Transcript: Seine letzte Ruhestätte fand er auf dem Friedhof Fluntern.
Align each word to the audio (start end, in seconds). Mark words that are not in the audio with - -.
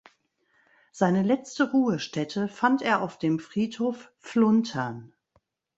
Seine 0.91 1.21
letzte 1.21 1.69
Ruhestätte 1.69 2.47
fand 2.47 2.81
er 2.81 3.03
auf 3.03 3.19
dem 3.19 3.37
Friedhof 3.37 4.11
Fluntern. 4.17 5.13